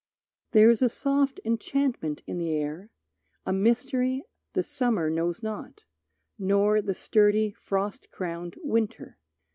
There 0.53 0.71
is 0.71 0.81
a 0.81 0.89
soft 0.89 1.39
enchantment 1.45 2.23
in 2.25 2.39
the 2.39 2.49
air, 2.55 2.89
A 3.45 3.53
mystery 3.53 4.23
the 4.53 4.63
Summer 4.63 5.11
knows 5.11 5.43
not, 5.43 5.83
nor 6.39 6.81
The 6.81 6.95
sturdy, 6.95 7.51
frost 7.59 8.09
crowned 8.09 8.55
Winter. 8.63 9.19